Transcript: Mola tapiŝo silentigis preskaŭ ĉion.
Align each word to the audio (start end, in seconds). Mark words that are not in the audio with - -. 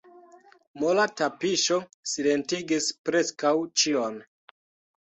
Mola 0.83 1.05
tapiŝo 1.21 1.79
silentigis 2.15 2.89
preskaŭ 3.07 3.57
ĉion. 3.85 4.21